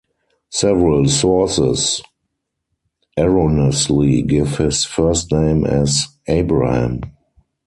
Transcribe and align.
Several 0.49 1.05
sources 1.07 2.01
erroneously 3.15 4.23
give 4.23 4.57
his 4.57 4.83
first 4.83 5.31
name 5.31 5.63
as 5.63 6.07
"Abraham". 6.25 7.01